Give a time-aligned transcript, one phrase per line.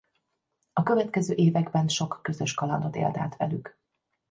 [0.73, 3.79] A következő években sok közös kalandot él át velük.